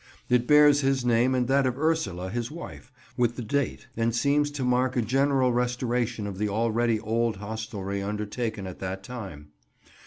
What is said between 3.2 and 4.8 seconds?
the date, and seems to